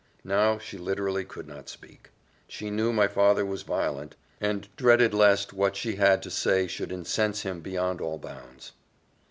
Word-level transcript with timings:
Now 0.25 0.57
she 0.57 0.79
literally 0.79 1.23
could 1.25 1.47
not 1.47 1.69
speak; 1.69 2.09
she 2.47 2.71
knew 2.71 2.91
my 2.91 3.07
father 3.07 3.45
was 3.45 3.61
violent, 3.61 4.15
and 4.39 4.67
dreaded 4.75 5.13
lest 5.13 5.53
what 5.53 5.75
she 5.75 5.97
had 5.97 6.23
to 6.23 6.31
say 6.31 6.65
should 6.65 6.91
incense 6.91 7.43
him 7.43 7.59
beyond 7.59 8.01
all 8.01 8.17
bounds. 8.17 8.71